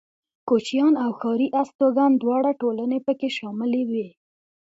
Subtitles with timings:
[0.47, 4.07] کوچيان او ښاري استوگن دواړه ټولنې پکې شاملې وې.